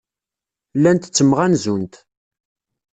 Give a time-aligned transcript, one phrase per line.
[0.77, 1.95] Llant ttemɣanzunt.